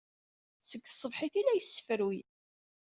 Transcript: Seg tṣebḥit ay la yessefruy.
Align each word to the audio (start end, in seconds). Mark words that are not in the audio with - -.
Seg 0.69 0.81
tṣebḥit 0.85 1.33
ay 1.37 1.43
la 1.45 1.53
yessefruy. 1.57 2.19